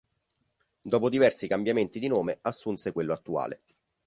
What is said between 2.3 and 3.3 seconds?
assunse quello